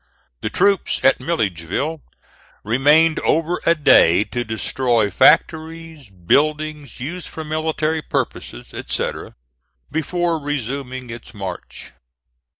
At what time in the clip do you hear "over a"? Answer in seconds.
3.19-3.75